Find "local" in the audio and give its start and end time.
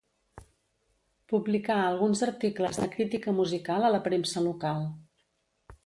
4.51-4.87